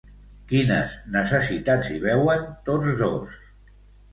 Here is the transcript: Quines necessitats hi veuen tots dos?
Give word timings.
Quines 0.51 0.95
necessitats 1.17 1.91
hi 1.91 1.99
veuen 2.07 2.49
tots 2.71 2.91
dos? 3.03 3.37